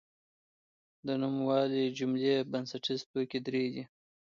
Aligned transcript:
د 1.05 1.07
نوموالي 1.21 1.83
جملې 1.97 2.35
بنسټیز 2.51 3.01
توکي 3.11 3.39
درې 3.47 3.63
دي. 3.73 3.83